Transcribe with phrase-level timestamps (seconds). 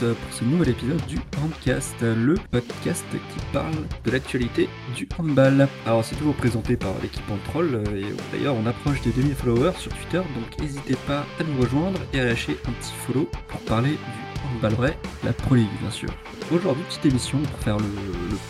[0.00, 5.68] pour ce nouvel épisode du Handcast, le podcast qui parle de l'actualité du handball.
[5.86, 9.92] Alors c'est toujours présenté par l'équipe Troll et d'ailleurs on approche des 2000 followers sur
[9.92, 13.90] Twitter donc n'hésitez pas à nous rejoindre et à lâcher un petit follow pour parler
[13.90, 16.08] du handball vrai, la Pro League bien sûr.
[16.52, 17.84] Aujourd'hui, petite émission pour faire le,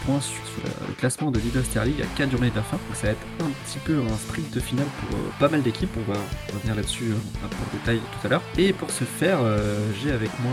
[0.06, 0.40] point sur,
[0.88, 2.78] le classement de Leader League à 4 journées de la fin.
[2.94, 5.90] ça va être un petit peu un sprint final pour euh, pas mal d'équipes.
[5.98, 6.18] On va
[6.54, 8.42] revenir là-dessus euh, un peu en détail tout à l'heure.
[8.56, 10.52] Et pour ce faire, euh, j'ai avec moi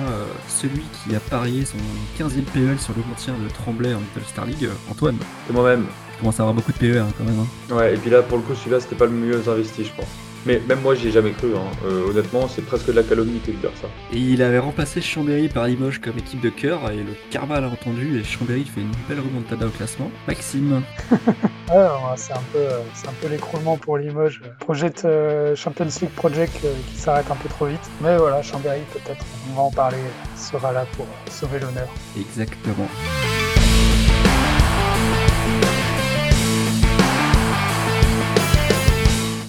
[0.49, 1.77] celui qui a parié son
[2.21, 5.17] 15e PEL sur le maintien de Tremblay en Little Star League, Antoine.
[5.47, 5.85] C'est moi-même.
[6.19, 7.39] Commence à avoir beaucoup de PE hein, quand même.
[7.39, 7.75] Hein.
[7.75, 10.26] Ouais, et puis là, pour le coup, celui-là, c'était pas le mieux investi, je pense.
[10.45, 11.55] Mais même moi, j'y ai jamais cru.
[11.55, 11.65] Hein.
[11.85, 13.87] Euh, honnêtement, c'est presque de la calomnie que de dire ça.
[14.13, 17.67] Et il avait remplacé Chambéry par Limoges comme équipe de cœur, et le Karma l'a
[17.67, 20.11] entendu, et Chambéry fait une belle remontada au classement.
[20.27, 20.81] Maxime
[21.69, 24.41] Ouais, c'est un peu, c'est un peu l'écroulement pour Limoges.
[24.59, 27.89] Projet euh, Champions League Project euh, qui s'arrête un peu trop vite.
[28.01, 29.97] Mais voilà, Chambéry peut-être, on va en parler,
[30.35, 31.87] sera là pour sauver l'honneur.
[32.17, 32.87] Exactement.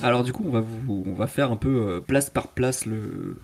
[0.03, 3.37] Alors du coup, on va, on va faire un peu euh, place par place le,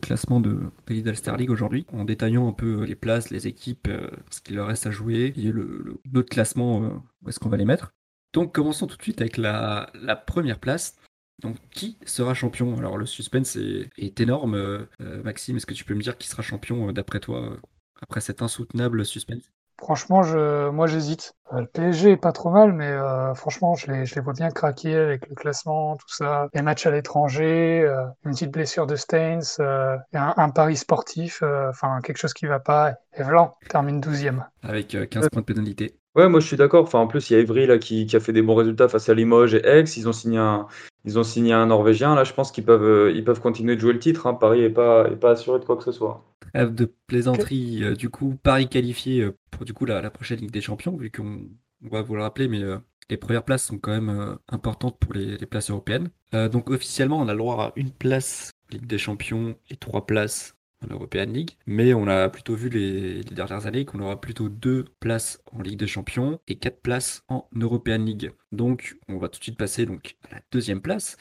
[0.00, 3.88] classement de, de Lidl Star League aujourd'hui, en détaillant un peu les places, les équipes,
[3.88, 6.88] euh, ce qu'il leur reste à jouer, et le, notre classement, euh,
[7.22, 7.92] où est-ce qu'on va les mettre.
[8.32, 9.90] Donc commençons tout de suite avec la,
[10.26, 10.96] première place.
[11.42, 12.78] Donc qui sera champion?
[12.78, 14.86] Alors le suspense est, énorme.
[15.24, 17.56] Maxime, est-ce que tu peux me dire qui sera champion d'après toi
[18.00, 19.50] après cet insoutenable suspense?
[19.80, 21.34] Franchement, je, moi j'hésite.
[21.52, 24.34] Euh, le PSG est pas trop mal, mais euh, franchement, je les, je les vois
[24.34, 26.48] bien craquer avec le classement, tout ça.
[26.52, 32.00] Les matchs à l'étranger, euh, une petite blessure de Stains, un, un, pari sportif, enfin
[32.02, 32.94] quelque chose qui va pas.
[33.16, 34.44] Et Vlan termine 12e.
[34.62, 35.99] Avec 15 points de pénalité.
[36.16, 36.84] Ouais, moi je suis d'accord.
[36.84, 39.08] Enfin, en plus, il y a Evry là, qui, a fait des bons résultats face
[39.08, 39.84] à Limoges et Aix.
[39.96, 40.66] Ils ont signé un,
[41.04, 42.14] ils ont signé un Norvégien.
[42.14, 44.26] Là, je pense qu'ils peuvent, ils peuvent continuer de jouer le titre.
[44.26, 44.34] Hein.
[44.34, 47.82] Paris n'est pas, est pas assuré de quoi que ce soit de plaisanterie.
[47.82, 51.10] Euh, du coup, Paris qualifié euh, pour du coup la, prochaine Ligue des Champions, vu
[51.10, 51.42] qu'on
[51.82, 52.78] va vous le rappeler, mais euh,
[53.08, 56.10] les premières places sont quand même importantes pour les, places européennes.
[56.32, 60.54] donc officiellement, on a le droit à une place Ligue des Champions et trois places
[60.84, 61.56] en European League.
[61.66, 65.78] Mais on a plutôt vu les, dernières années qu'on aura plutôt deux places en Ligue
[65.78, 68.32] des Champions et quatre places en European League.
[68.52, 71.16] Donc on va tout de suite passer donc à la deuxième place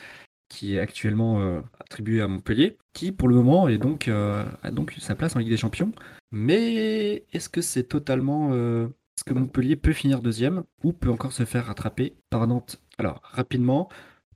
[0.49, 4.71] qui est actuellement euh, attribué à Montpellier, qui pour le moment est donc, euh, a
[4.71, 5.91] donc sa place en Ligue des Champions.
[6.31, 8.49] Mais est-ce que c'est totalement...
[8.51, 12.81] Euh, est-ce que Montpellier peut finir deuxième ou peut encore se faire rattraper par Nantes?
[12.97, 13.89] Alors rapidement,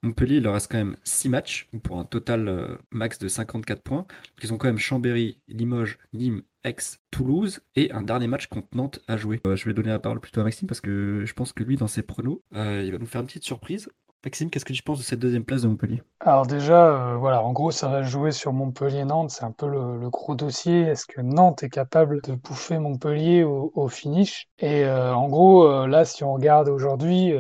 [0.04, 4.06] Montpellier, il leur reste quand même 6 matchs pour un total max de 54 points.
[4.44, 6.76] Ils ont quand même Chambéry, Limoges, Nîmes, Aix,
[7.10, 9.42] Toulouse et un dernier match contre Nantes à jouer.
[9.46, 11.88] je vais donner la parole plutôt à Maxime parce que je pense que lui, dans
[11.88, 13.90] ses pronos, il va nous faire une petite surprise.
[14.26, 16.02] Maxime, qu'est-ce que tu penses de cette deuxième place de Montpellier?
[16.22, 20.10] Alors déjà, euh, voilà, en gros, ça va jouer sur Montpellier-Nantes, c'est un peu le,
[20.10, 20.80] gros dossier.
[20.84, 24.48] Est-ce que Nantes est capable de bouffer Montpellier au, finish?
[24.60, 27.34] Et euh, en gros, euh, là, si on regarde aujourd'hui,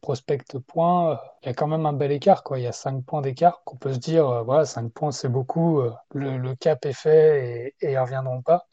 [0.00, 2.58] prospect points, il y a quand même un bel écart, quoi.
[2.58, 5.82] Il y a 5 points d'écart qu'on peut se dire, voilà, 5 points c'est beaucoup,
[6.14, 8.66] le, cap est fait et, ils reviendront pas.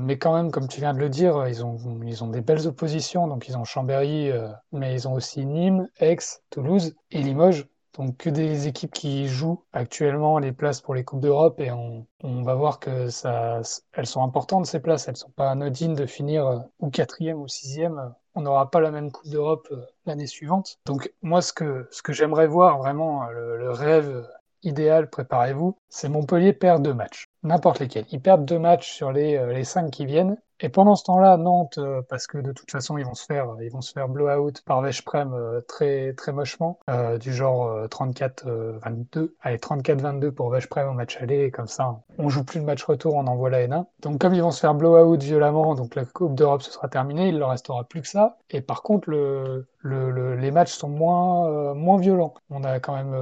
[0.00, 2.66] mais quand même, comme tu viens de le dire, ils ont, ils ont des belles
[2.66, 4.30] oppositions, donc ils ont Chambéry,
[4.72, 6.18] mais ils ont aussi Nîmes, Aix,
[6.50, 7.66] Toulouse et Limoges.
[7.96, 12.06] Donc que des équipes qui jouent actuellement les places pour les Coupes d'Europe et on,
[12.42, 13.62] va voir que ça,
[13.92, 17.48] elles sont importantes ces places, elles sont pas anodines de finir euh, ou quatrième ou
[17.48, 18.12] sixième.
[18.36, 20.78] On n'aura pas la même Coupe d'Europe euh, l'année suivante.
[20.86, 24.28] Donc moi ce que, ce que j'aimerais voir vraiment, le, rêve
[24.62, 28.04] idéal, préparez-vous, c'est Montpellier perd deux matchs, n'importe lesquels.
[28.12, 31.36] Ils perdent deux matchs sur les, euh, les cinq qui viennent et pendant ce temps-là,
[31.36, 34.08] Nantes, euh, parce que de toute façon, ils vont se faire, ils vont se faire
[34.08, 39.34] blow-out par Veszprem euh, très très mochement, euh, du genre 34-22.
[39.42, 43.14] Allez, 34-22 pour Veszprem au match aller, comme ça, on joue plus le match retour,
[43.14, 43.84] on envoie la N1.
[44.00, 47.28] Donc comme ils vont se faire blow-out violemment, donc la Coupe d'Europe se sera terminée,
[47.28, 48.38] il leur restera plus que ça.
[48.50, 52.34] Et par contre, le, le, les matchs sont moins moins violents.
[52.50, 53.14] On a quand même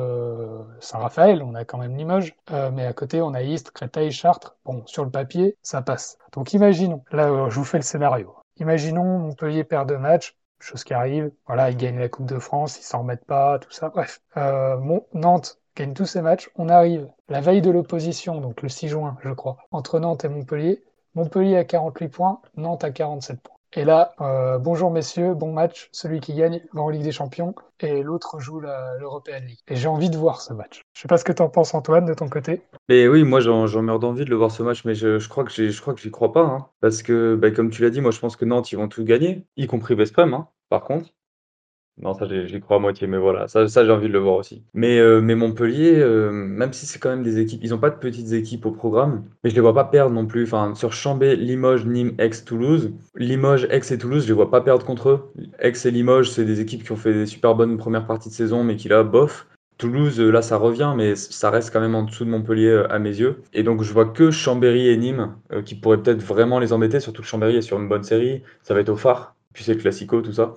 [0.81, 2.35] Saint-Raphaël, on a quand même Limoges,
[2.73, 4.57] mais à côté, on a Istres, Créteil, Chartres.
[4.65, 6.19] Bon, sur le papier, ça passe.
[6.35, 8.35] Donc imaginons, là euh, je vous fais le scénario.
[8.57, 11.31] Imaginons Montpellier perd deux matchs, chose qui arrive.
[11.47, 13.91] Voilà, ils gagnent la Coupe de France, ils s'en remettent pas, tout ça.
[13.91, 14.77] Bref, euh,
[15.13, 16.51] Nantes gagne tous ses matchs.
[16.57, 20.29] On arrive la veille de l'opposition, donc le 6 juin, je crois, entre Nantes et
[20.29, 20.83] Montpellier.
[21.15, 23.54] Montpellier à 48 points, Nantes à 47 points.
[23.77, 25.89] Et là, euh, bonjour messieurs, bon match.
[25.91, 29.59] Celui qui gagne va en Ligue des Champions et l'autre joue l'European League.
[29.67, 30.83] Et j'ai envie de voir ce match.
[30.95, 32.63] Je sais pas ce que tu en penses Antoine de ton côté.
[32.89, 35.51] Mais oui, moi j'en meurs d'envie de le voir ce match, mais je, crois que
[35.51, 36.69] je crois j'y crois pas, hein.
[36.81, 39.03] parce que bah, comme tu l'as dit, moi je pense que Nantes ils vont tout
[39.03, 41.11] gagner, y compris Vesprem, hein, par contre.
[42.03, 44.65] Non, ça, j'y crois à moitié, mais voilà, ça, j'ai envie de le voir aussi.
[44.75, 47.91] Mais, euh, mais Montpellier, euh, même si c'est quand même des équipes, ils n'ont pas
[47.91, 50.43] de petites équipes au programme, mais je les vois pas perdre non plus.
[50.43, 52.93] Enfin, sur Chambé, Limoges, Nîmes, Aix, Toulouse.
[53.15, 55.33] Limoges, Aix et Toulouse, je les vois pas perdre contre eux.
[55.61, 58.35] Aix et Limoges, c'est des équipes qui ont fait des super bonnes premières parties de
[58.35, 59.47] saison, mais qui là, bof.
[59.79, 63.11] Toulouse, là, ça revient, mais ça reste quand même en dessous de Montpellier à mes
[63.11, 63.43] yeux.
[63.53, 67.23] Et donc, je vois que Chambéry et Nîmes qui pourraient peut-être vraiment les embêter, surtout
[67.23, 68.43] que Chambéry est sur une bonne série.
[68.63, 70.55] Ça va être au phare, puis c'est classico, tout ça.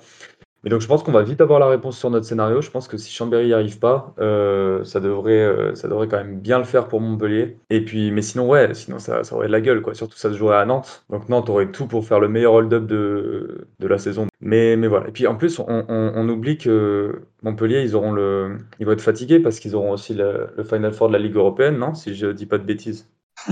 [0.67, 2.61] Et donc je pense qu'on va vite avoir la réponse sur notre scénario.
[2.61, 6.17] Je pense que si Chambéry n'y arrive pas, euh, ça, devrait, euh, ça devrait quand
[6.17, 7.57] même bien le faire pour Montpellier.
[7.69, 9.93] Et puis, mais sinon, ouais, sinon ça, ça aurait de la gueule, quoi.
[9.93, 11.05] Surtout ça se jouerait à Nantes.
[11.09, 14.27] Donc Nantes aurait tout pour faire le meilleur hold-up de, de la saison.
[14.41, 15.07] Mais, mais voilà.
[15.07, 18.99] Et puis en plus, on, on, oublie que Montpellier, ils auront le, ils vont être
[18.99, 22.13] fatigués parce qu'ils auront aussi le, le Final Four de la Ligue européenne, non Si
[22.13, 23.07] je dis pas de bêtises.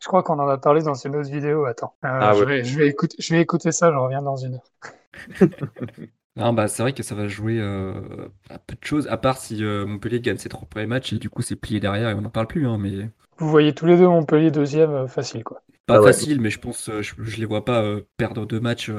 [0.00, 1.66] je crois qu'on en a parlé dans une autre vidéo.
[1.66, 3.92] Attends, euh, ah, je, vais, je, vais écouter, je vais écouter ça.
[3.92, 5.48] Je reviens dans une heure.
[6.36, 9.36] Non, bah, c'est vrai que ça va jouer euh, à peu de choses, à part
[9.36, 12.14] si euh, Montpellier gagne ses trois premiers matchs et du coup c'est plié derrière et
[12.14, 12.66] on n'en parle plus.
[12.66, 15.62] Hein, mais Vous voyez tous les deux Montpellier deuxième euh, facile, quoi.
[15.86, 17.84] pas ah facile, mais je pense, je, je les vois pas
[18.16, 18.90] perdre deux matchs.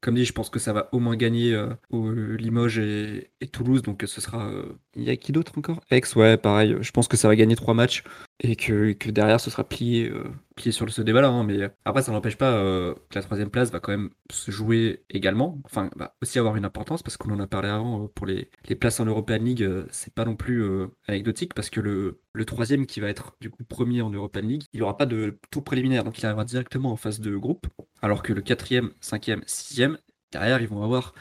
[0.00, 1.54] comme dit, je pense que ça va au moins gagner
[1.90, 4.50] au Limoges et, et Toulouse, donc ce sera.
[4.94, 5.80] Il y a qui d'autre encore?
[5.90, 6.76] Aix, ouais, pareil.
[6.80, 8.02] Je pense que ça va gagner trois matchs
[8.40, 10.24] et que, derrière ce sera plié, euh,
[10.54, 11.28] plié sur ce débat-là.
[11.28, 14.50] Hein, mais après, ça n'empêche pas euh, que la troisième place va quand même se
[14.50, 18.08] jouer également, enfin, va aussi avoir une importance parce qu'on en a parlé avant euh,
[18.08, 18.48] pour les,
[18.78, 20.64] places en European League, c'est pas non plus
[21.08, 24.82] anecdotique parce que le, troisième qui va être du coup premier en European League, il
[24.82, 27.66] aura pas de tour préliminaire, donc il arrivera directement en phase de groupe,
[28.02, 29.98] alors que le quatrième, cinquième, sixième,
[30.30, 31.14] derrière, ils vont avoir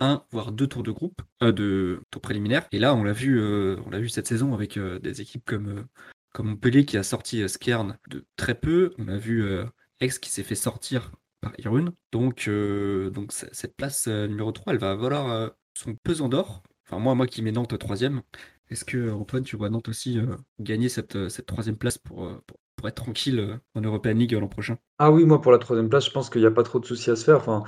[0.00, 2.66] un voire deux tours de groupe, de tours préliminaires.
[2.72, 5.86] Et là, on l'a vu, on l'a vu cette saison avec des équipes comme
[6.34, 8.92] comme Montpellier qui a sorti euh, Skern de très peu.
[8.98, 9.64] On a vu euh,
[10.00, 11.92] Aix qui s'est fait sortir par Irune.
[12.12, 16.62] Donc, euh, donc cette place numéro 3, elle va valoir son pesant d'or.
[16.86, 18.22] Enfin, moi, moi qui mets Nantes troisième.
[18.70, 20.18] Est-ce que, Antoine, tu vois Nantes aussi
[20.58, 24.78] gagner cette, cette troisième place pour, pour, être tranquille en European League l'an prochain?
[24.98, 26.86] Ah oui, moi, pour la troisième place, je pense qu'il n'y a pas trop de
[26.86, 27.36] soucis à se faire.
[27.36, 27.62] Enfin,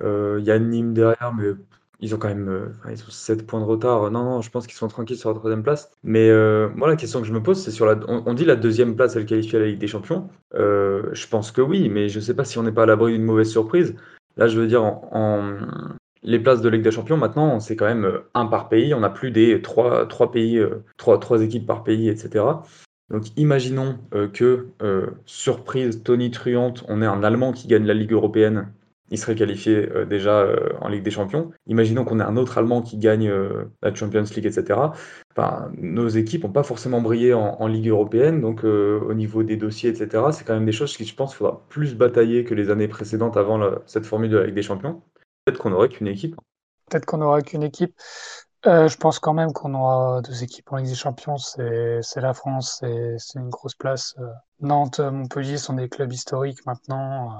[0.00, 1.52] il y a Nîmes derrière, mais
[2.02, 4.10] ils ont quand même euh, ils ont 7 points de retard.
[4.10, 5.90] Non, non, je pense qu'ils sont tranquilles sur la troisième place.
[6.02, 7.96] Mais euh, moi, la question que je me pose, c'est sur la.
[8.08, 10.28] On, dit la deuxième place, elle qualifie à la Ligue des Champions.
[10.54, 12.86] Euh, je pense que oui, mais je ne sais pas si on n'est pas à
[12.86, 13.94] l'abri d'une mauvaise surprise.
[14.36, 14.82] Là, je veux dire,
[16.24, 18.94] les places de Ligue des Champions, maintenant, c'est quand même un par pays.
[18.94, 20.60] On n'a plus des trois, trois pays,
[20.96, 22.44] trois, trois équipes par pays, etc.
[23.10, 23.98] Donc imaginons
[24.32, 24.68] que,
[25.26, 28.72] surprise, Tony Truante, on ait un Allemand qui gagne la Ligue européenne
[29.10, 31.50] il serait qualifié euh, déjà euh, en Ligue des Champions.
[31.66, 34.80] Imaginons qu'on ait un autre Allemand qui gagne euh, la Champions League, etc.
[35.76, 40.24] Nos équipes n'ont pas forcément brillé en, Ligue européenne, donc au niveau des dossiers, etc.,
[40.32, 43.38] c'est quand même des choses qui, je pense, faudra plus batailler que les années précédentes
[43.38, 45.00] avant cette formule de la Ligue des Champions.
[45.44, 46.36] Peut-être qu'on n'aurait qu'une équipe.
[46.90, 47.94] Peut-être qu'on n'aura qu'une équipe.
[48.64, 51.38] je pense quand même qu'on aura deux équipes en Ligue des Champions.
[51.38, 52.84] C'est la France,
[53.16, 54.14] c'est une grosse place.
[54.60, 57.30] Nantes, Montpellier sont des clubs historiques maintenant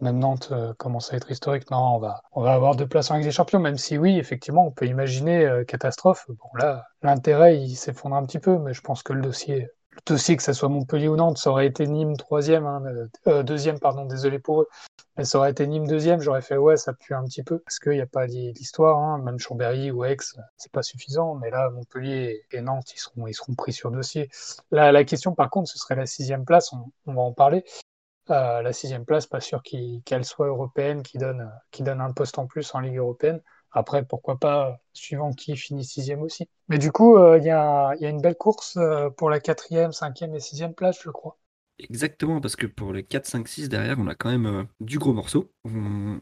[0.00, 1.70] même Nantes euh, commence à être historique.
[1.70, 4.18] Non, on va, on va avoir deux places en Ligue des Champions, même si oui,
[4.18, 6.26] effectivement, on peut imaginer euh, catastrophe.
[6.28, 10.00] Bon, là, l'intérêt, il s'effondre un petit peu, mais je pense que le dossier, le
[10.06, 12.82] dossier, que ce soit Montpellier ou Nantes, ça aurait été Nîmes troisième, hein,
[13.26, 14.68] euh, deuxième, pardon, désolé pour eux.
[15.16, 17.80] Mais ça aurait été Nîmes deuxième, j'aurais fait ouais, ça pue un petit peu, parce
[17.80, 20.16] qu'il n'y a pas l'histoire, hein, même Chambéry ou Aix,
[20.56, 24.30] c'est pas suffisant, mais là, Montpellier et Nantes, ils seront, ils seront pris sur dossier.
[24.70, 27.64] Là, la question, par contre, ce serait la sixième place, on, on va en parler
[28.28, 32.80] la sixième place, pas sûr qu'elle soit européenne, qui donne, un poste en plus en
[32.80, 33.40] Ligue européenne.
[33.70, 36.48] Après, pourquoi pas, suivant qui finit sixième aussi.
[36.68, 40.34] Mais du coup, euh, il y, a, une belle course euh, pour la quatrième, cinquième
[40.34, 41.38] et sixième place, je crois.
[41.78, 44.98] Exactement, parce que pour les 4, 5, 6 derrière, on a quand même euh, du
[44.98, 45.52] gros morceau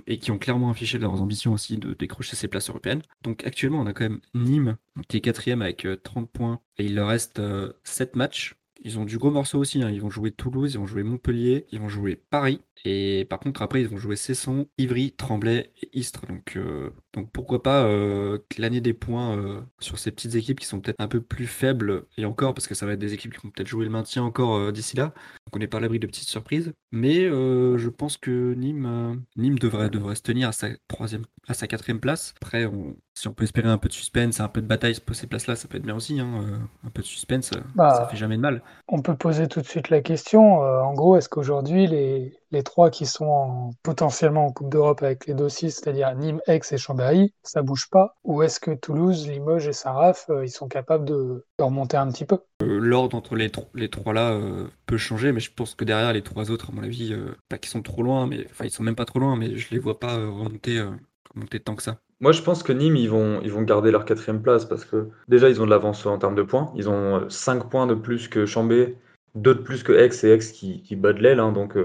[0.07, 3.03] et qui ont clairement affiché leurs ambitions aussi de décrocher ces places européennes.
[3.23, 4.77] Donc actuellement, on a quand même Nîmes
[5.09, 7.41] qui est quatrième avec 30 points et il leur reste
[7.85, 8.55] 7 matchs.
[8.87, 9.83] Ils ont du gros morceau aussi.
[9.83, 9.90] Hein.
[9.90, 12.61] Ils vont jouer Toulouse, ils vont jouer Montpellier, ils vont jouer Paris.
[12.85, 16.25] Et par contre, après, ils vont jouer Cesson, Ivry, Tremblay et Istres.
[16.28, 20.67] Donc, euh, donc pourquoi pas euh, l'année des points euh, sur ces petites équipes qui
[20.67, 22.05] sont peut-être un peu plus faibles.
[22.19, 24.23] Et encore, parce que ça va être des équipes qui vont peut-être jouer le maintien
[24.23, 25.05] encore d'ici là.
[25.47, 26.73] Donc on n'est pas à l'abri de petites surprises.
[26.93, 31.67] Mais je pense que Nîmes, Nîmes devrait, devrait se tenir à sa troisième, à sa
[31.67, 32.35] quatrième place.
[32.43, 32.71] Après,
[33.15, 35.57] si on peut espérer un peu de suspense, un peu de bataille pour ces places-là,
[35.57, 36.21] ça peut être bien aussi.
[36.21, 36.69] Hein.
[36.85, 38.63] Un peu de suspense, bah, ça fait jamais de mal.
[38.89, 40.61] On peut poser tout de suite la question.
[40.61, 45.35] en gros, est-ce qu'aujourd'hui les les trois qui sont potentiellement en Coupe d'Europe avec les
[45.35, 48.17] dossiers, c'est-à-dire Nîmes, Aix et Chambéry, ça bouge pas?
[48.25, 52.25] Ou est-ce que Toulouse, Limoges et Saraf, euh, ils sont capables de, remonter un petit
[52.25, 52.38] peu?
[52.62, 56.12] Euh, L'ordre entre les, les trois là euh, peut changer, mais je pense que derrière
[56.12, 57.17] les trois autres, à mon avis,
[57.49, 59.71] pas qu'ils sont trop loin, mais enfin ils sont même pas trop loin, mais je
[59.71, 60.85] les vois pas remonter,
[61.35, 61.99] remonter tant que ça.
[62.21, 65.09] Moi, je pense que Nîmes, ils vont, ils vont garder leur quatrième place parce que
[65.29, 66.73] déjà, ils ont de l'avance en termes de points.
[66.75, 68.97] Ils ont 5 points de plus que Chambé,
[69.35, 71.41] 2 de plus que Aix et Aix qui, qui bat de l'aile.
[71.41, 71.53] Hein.
[71.53, 71.76] donc,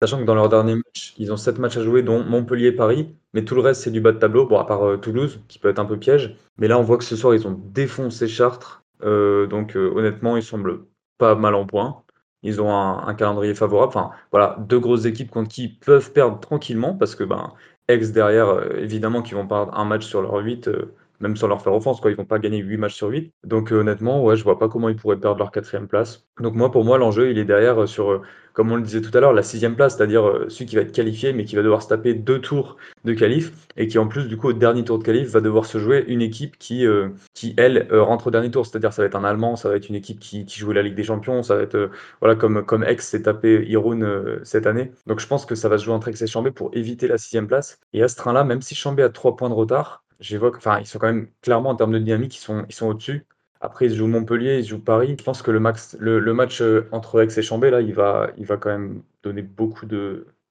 [0.00, 3.14] sachant que dans leur dernier match, ils ont 7 matchs à jouer, dont Montpellier Paris.
[3.34, 4.46] Mais tout le reste, c'est du bas de tableau.
[4.46, 6.36] Bon, à part Toulouse, qui peut être un peu piège.
[6.58, 8.84] Mais là, on voit que ce soir, ils ont défoncé Chartres.
[9.02, 10.86] donc, honnêtement, ils semblent
[11.18, 12.02] pas mal en points.
[12.42, 13.88] Ils ont un, calendrier favorable.
[13.88, 17.52] Enfin, voilà, deux grosses équipes contre qui peuvent perdre tranquillement parce que ben,
[17.88, 21.48] Ex derrière, euh, évidemment, qui vont perdre un match sur leur 8, euh, même sans
[21.48, 22.10] leur faire offense, quoi.
[22.10, 23.32] Ils vont pas gagner 8 matchs sur 8.
[23.44, 26.26] Donc, euh, honnêtement, ouais, je vois pas comment ils pourraient perdre leur quatrième place.
[26.40, 28.22] Donc, moi, pour moi, l'enjeu, il est derrière sur
[28.56, 30.80] comme on le disait tout à l'heure, la sixième place, c'est-à-dire euh, celui qui va
[30.80, 34.08] être qualifié, mais qui va devoir se taper deux tours de qualif, et qui en
[34.08, 36.86] plus, du coup, au dernier tour de qualif, va devoir se jouer une équipe qui,
[36.86, 38.64] euh, qui elle, euh, rentre au dernier tour.
[38.64, 40.80] C'est-à-dire, ça va être un Allemand, ça va être une équipe qui, qui joue la
[40.80, 44.00] Ligue des Champions, ça va être, voilà, comme, comme Aix s'est tapé Irun
[44.42, 44.90] cette année.
[45.06, 47.18] Donc, je pense que ça va se jouer entre Aix et Chambé pour éviter la
[47.18, 47.78] sixième place.
[47.92, 50.86] Et à ce train-là, même si Chambé a trois points de retard, j'évoque, enfin, ils
[50.86, 53.26] sont quand même clairement en termes de dynamique, ils sont, ils sont au-dessus.
[53.60, 55.16] Après, ils jouent Montpellier, ils jouent Paris.
[55.18, 58.30] Je pense que le, max, le, match euh, entre Aix et Chambé, là, il va,
[58.36, 59.86] il va quand même donner beaucoup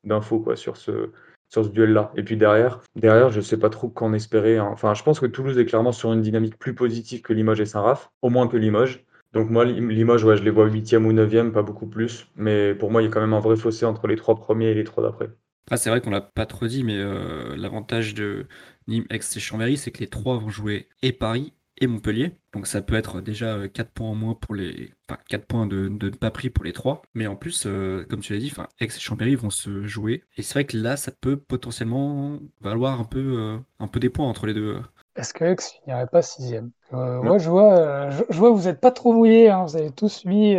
[0.04, 1.12] d'infos sur ce,
[1.50, 2.12] sur ce duel-là.
[2.16, 4.58] Et puis derrière, derrière je ne sais pas trop qu'en espérer.
[4.58, 4.70] Hein.
[4.72, 7.66] Enfin, je pense que Toulouse est clairement sur une dynamique plus positive que Limoges et
[7.66, 9.06] Saint-Raph, au moins que Limoges.
[9.34, 12.28] Donc moi, Limoges, ouais, je les vois 8e ou 9e, pas beaucoup plus.
[12.36, 14.68] Mais pour moi, il y a quand même un vrai fossé entre les trois premiers
[14.68, 15.30] et les trois d'après.
[15.72, 18.48] Ah, c'est vrai qu'on l'a pas trop dit, mais euh, l'avantage de
[18.88, 22.34] Nîmes, Aix et Chambéry, c'est que les trois vont jouer et Paris et Montpellier.
[22.54, 24.92] Donc ça peut être déjà 4 euh, points en moins pour les.
[25.10, 27.02] Enfin, 4 points de, ne pas pris pour les 3.
[27.16, 30.24] Mais en plus, euh, comme tu l'as dit, Aix et Chambéry vont se jouer.
[30.38, 34.28] Et c'est vrai que là, ça peut potentiellement valoir un peu, un peu des points
[34.28, 34.80] entre les deux.
[35.16, 39.14] Est-ce que Aix finirait pas sixième Moi, je vois, je, vois vous n'êtes pas trop
[39.14, 39.50] mouillés.
[39.50, 39.66] Hein.
[39.66, 40.56] Vous avez tous mis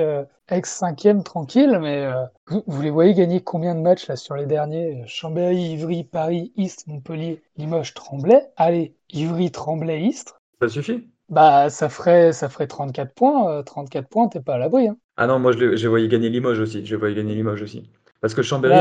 [0.49, 2.09] Aix cinquième tranquille, mais
[2.47, 5.03] vous, les voyez gagner combien de matchs là sur les derniers?
[5.07, 8.41] Chambéry, Ivry, Paris, Istres, Montpellier, Limoges, Tremblay.
[8.57, 10.41] Allez, Ivry, Tremblay, Istres.
[10.61, 11.07] Ça suffit?
[11.29, 13.63] Bah, ça ferait, ça ferait 34 points.
[13.65, 14.89] 34 euh, points, t'es pas à l'abri.
[14.89, 14.97] Hein.
[15.17, 16.85] Ah non, moi je, je voyais gagner Limoges aussi.
[16.87, 17.91] Je voyais gagner Limoges aussi.
[18.21, 18.77] Parce que Chambéry,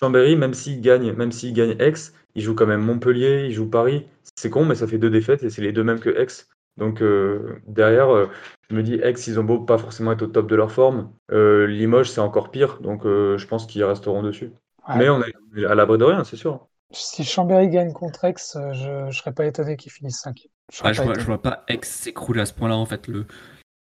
[0.00, 1.94] Chambéry même s'il gagne, même s'il gagne Aix,
[2.34, 4.06] il joue quand même Montpellier, il joue Paris.
[4.36, 6.46] C'est con, mais ça fait deux défaites et c'est les deux mêmes que Aix.
[6.76, 8.26] Donc euh, derrière, euh,
[8.68, 11.12] je me dis Aix, ils ont beau pas forcément être au top de leur forme.
[11.30, 12.80] Limoges, c'est encore pire.
[12.80, 14.52] Donc je pense qu'ils resteront dessus.
[14.96, 16.66] Mais on est à l'abri de rien, c'est sûr.
[16.90, 21.12] Si Chambéry gagne contre Aix, je ne serais pas étonné qu'ils finissent 5 je, vois,
[21.12, 23.06] vois, pas Aix s'écrouler à ce point-là en fait.
[23.08, 23.26] Le...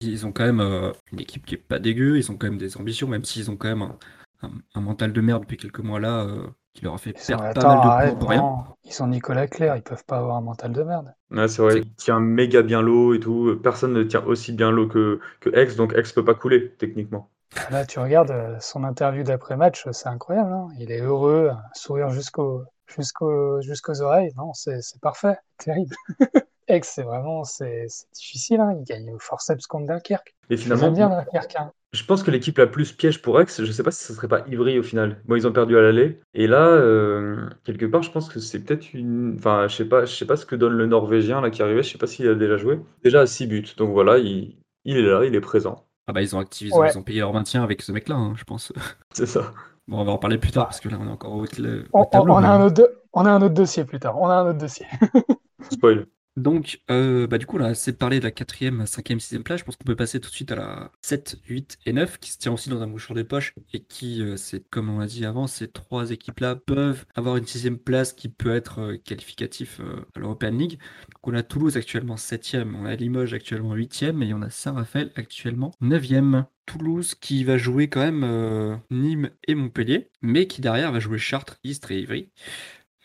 [0.01, 2.57] Ils ont quand même euh, une équipe qui est pas dégueu, ils ont quand même
[2.57, 3.93] des ambitions, même s'ils ont quand même
[4.41, 7.63] un, mental de merde depuis quelques mois là, euh, qui leur a fait perdre pas
[7.63, 8.65] mal de points pour rien.
[8.83, 11.15] Ils sont Nicolas Claire, ils peuvent pas avoir un mental de merde.
[11.31, 13.57] Ouais, c'est vrai, il tient méga bien l'eau et tout.
[13.63, 17.29] Personne ne tient aussi bien l'eau que, que Aix, donc Aix peut pas couler techniquement.
[17.71, 20.51] Là, tu regardes euh, son interview d'après-match, c'est incroyable.
[20.51, 20.67] Hein.
[20.77, 24.31] il est heureux, sourire jusqu'au jusqu'aux jusqu'aux oreilles.
[24.35, 25.95] Non, c'est parfait, terrible.
[26.67, 28.59] Aix, c'est vraiment c'est difficile.
[28.59, 28.75] Hein.
[28.79, 30.35] Il gagne au forceps contre Dunkerque.
[30.49, 31.55] Et finalement, bien Dunkerque.
[31.57, 31.71] Hein.
[31.93, 34.27] Je pense que l'équipe la plus piège pour Aix, je sais pas si ce serait
[34.27, 35.21] pas Ivry au final.
[35.27, 36.19] Moi, ils ont perdu à l'aller.
[36.33, 39.35] Et là, euh, quelque part, je pense que c'est peut-être une.
[39.37, 41.83] Enfin, je sais pas, je sais pas ce que donne le Norvégien là qui arrivait.
[41.83, 42.79] Je sais pas s'il a déjà joué.
[43.03, 43.65] Déjà à 6 buts.
[43.77, 45.85] Donc voilà, il, il est là, il est présent.
[46.07, 48.43] Ah bah ils ont activé, ils ont payé leur maintien avec ce mec-là, hein, je
[48.43, 48.71] pense.
[49.13, 49.53] C'est ça.
[49.87, 51.45] Bon, on va en parler plus tard parce que là on est encore au,
[51.93, 54.19] on, on, a un autre, on a un autre dossier plus tard.
[54.19, 54.85] On a un autre dossier.
[55.71, 56.05] Spoil.
[56.37, 59.61] Donc, euh, bah, du coup, là, c'est de parler de la quatrième, cinquième, sixième place.
[59.61, 62.31] Je pense qu'on peut passer tout de suite à la 7, 8 et 9, qui
[62.31, 64.35] se tient aussi dans un mouchoir des poches et qui, euh,
[64.69, 68.53] comme on l'a dit avant, ces trois équipes-là peuvent avoir une sixième place qui peut
[68.53, 69.79] être euh, qualificatif
[70.13, 70.77] à l'European League.
[71.13, 75.11] Donc, on a Toulouse actuellement septième, on a Limoges actuellement huitième et on a Saint-Raphaël
[75.15, 76.45] actuellement neuvième.
[76.65, 81.57] Toulouse qui va jouer quand même Nîmes et Montpellier, mais qui derrière va jouer Chartres,
[81.63, 82.31] Istres et Ivry.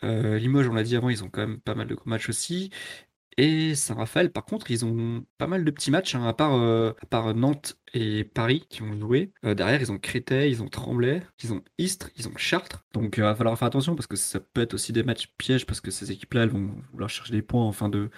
[0.01, 2.71] Limoges, on l'a dit avant, ils ont quand même pas mal de matchs aussi.
[3.37, 6.91] Et Saint-Raphaël, par contre, ils ont pas mal de petits matchs, hein, à, part, euh,
[7.01, 9.31] à part Nantes et Paris qui ont joué.
[9.45, 12.83] Euh, derrière, ils ont Créteil, ils ont Tremblay, ils ont Istres, ils ont Chartres.
[12.93, 15.33] Donc il euh, va falloir faire attention parce que ça peut être aussi des matchs
[15.37, 18.09] pièges parce que ces équipes-là, elles vont vouloir chercher des points en fin de,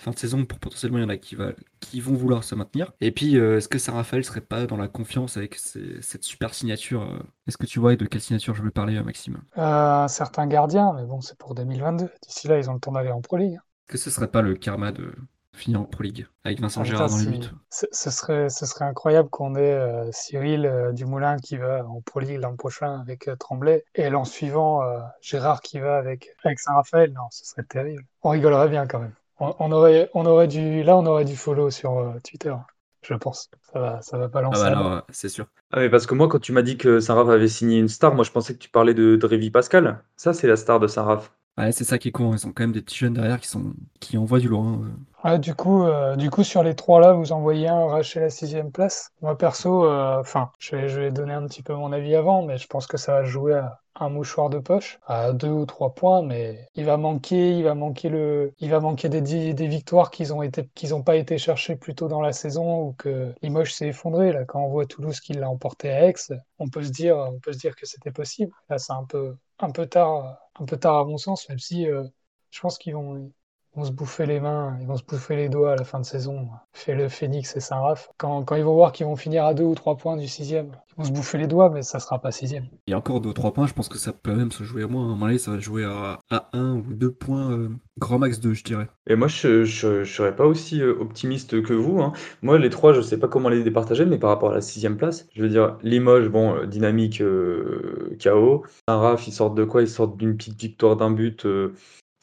[0.00, 2.54] fin de saison pour potentiellement il y en a qui, va, qui vont vouloir se
[2.54, 2.92] maintenir.
[3.02, 7.06] Et puis, est-ce que Saint-Raphaël serait pas dans la confiance avec cette super signature
[7.46, 9.40] Est-ce que tu vois de quelle signature je veux parler, Maxime?
[9.56, 12.08] Un certain gardien, mais bon, c'est pour 2022.
[12.26, 13.56] D'ici là, ils ont le temps d'aller en Pro League.
[13.56, 15.12] Hein que ce serait pas le karma de
[15.54, 17.46] finir en Pro League avec Vincent ah, Gérard dans les buts?
[17.70, 22.20] ce, serait, ce serait incroyable qu'on ait euh, Cyril euh, Dumoulin qui va en Pro
[22.20, 24.82] League l'an prochain avec euh, Tremblay et l'an suivant
[25.20, 27.12] Gérard qui va avec, avec Saint-Raphaël.
[27.12, 28.02] Non, ce serait terrible.
[28.22, 29.14] On rigolerait bien quand même.
[29.40, 32.54] On, aurait, on aurait du, là, on aurait du follow sur Twitter.
[33.02, 33.50] Je pense.
[33.72, 34.62] Ça va, ça va pas lancer.
[34.64, 35.46] Ah bah c'est sûr.
[35.72, 38.14] Ah mais parce que moi, quand tu m'as dit que Saint-Raph avait signé une star,
[38.14, 40.02] moi je pensais que tu parlais de, de Pascal.
[40.16, 41.32] Ça, c'est la star de Saint-Raph.
[41.56, 42.34] Ouais, c'est ça qui est con.
[42.34, 44.80] Ils ont quand même des petits jeunes derrière qui sont qui envoient du loin.
[45.24, 45.38] euh.
[45.38, 48.72] Du coup, euh, du coup, sur les trois là, vous envoyez un arracher la sixième
[48.72, 49.10] place.
[49.22, 50.22] Moi, perso, euh,
[50.58, 53.24] je vais, donner un petit peu mon avis avant, mais je pense que ça va
[53.24, 57.56] jouer à un mouchoir de poche, à deux ou trois points, mais il va manquer,
[57.56, 59.20] il va manquer le, il va manquer des,
[59.68, 63.88] victoires qu'ils ont pas été cherchées plus tôt dans la saison ou que Limoges s'est
[63.88, 64.32] effondré.
[64.32, 66.14] Là, quand on voit Toulouse qui l'a emporté à Aix,
[66.58, 68.52] on peut se dire, on peut se dire que c'était possible.
[68.68, 71.86] Là, c'est un peu, un peu tard, un peu tard à mon sens, même si
[71.88, 72.04] euh,
[72.50, 73.32] je pense qu'ils vont,
[73.74, 76.04] vont se bouffer les mains, ils vont se bouffer les doigts à la fin de
[76.04, 76.48] saison.
[76.72, 78.08] Fait le Phoenix et Saint-Raph.
[78.18, 80.68] Quand, quand ils vont voir qu'ils vont finir à deux ou trois points du sixième,
[80.90, 82.66] ils vont se bouffer les doigts, mais ça sera pas sixième.
[82.86, 84.86] Et encore deux ou trois points, je pense que ça peut même se jouer à
[84.86, 85.02] moins.
[85.02, 87.68] À un moment donné, ça va se jouer à, à un ou deux points, euh,
[87.98, 88.88] grand max 2, je dirais.
[89.08, 92.00] Et moi, je, je, je serais pas aussi euh, optimiste que vous.
[92.00, 92.12] hein.
[92.42, 94.96] Moi, les trois, je sais pas comment les départager, mais par rapport à la sixième
[94.96, 98.64] place, je veux dire, Limoges, bon, euh, dynamique, euh, KO.
[98.88, 99.82] Saint-Raph, ils sortent de quoi?
[99.82, 101.74] Ils sortent d'une petite victoire d'un but euh,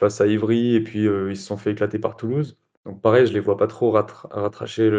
[0.01, 2.59] face à Ivry, et puis euh, ils se sont fait éclater par Toulouse.
[2.85, 4.89] Donc pareil, je les vois pas trop rattraper